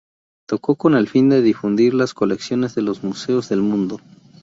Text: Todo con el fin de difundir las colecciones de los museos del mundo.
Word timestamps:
Todo 0.47 0.75
con 0.77 0.95
el 0.95 1.07
fin 1.07 1.29
de 1.29 1.43
difundir 1.43 1.93
las 1.93 2.15
colecciones 2.15 2.73
de 2.73 2.81
los 2.81 3.03
museos 3.03 3.49
del 3.49 3.61
mundo. 3.61 3.99